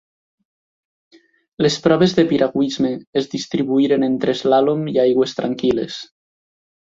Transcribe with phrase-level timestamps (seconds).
[1.65, 6.01] Les proves de piragüisme es distribuïren entre eslàlom i aigües tranquil·les.